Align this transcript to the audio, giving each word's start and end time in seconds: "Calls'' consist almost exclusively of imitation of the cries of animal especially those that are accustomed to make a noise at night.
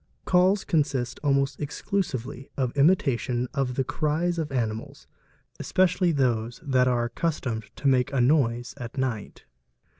"Calls'' 0.25 0.63
consist 0.63 1.19
almost 1.23 1.59
exclusively 1.61 2.49
of 2.57 2.75
imitation 2.75 3.47
of 3.53 3.75
the 3.75 3.83
cries 3.83 4.39
of 4.39 4.51
animal 4.51 4.97
especially 5.59 6.11
those 6.11 6.59
that 6.63 6.87
are 6.87 7.03
accustomed 7.03 7.65
to 7.75 7.87
make 7.87 8.11
a 8.11 8.19
noise 8.19 8.73
at 8.77 8.97
night. 8.97 9.45